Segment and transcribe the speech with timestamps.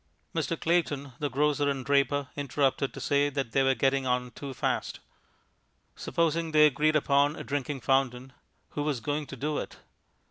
[0.33, 0.59] Mr.
[0.59, 4.99] Clayton, the grocer and draper, interrupted to say that they were getting on too fast.
[5.95, 8.33] Supposing they agreed upon a drinking fountain,
[8.69, 9.77] who was going to do it?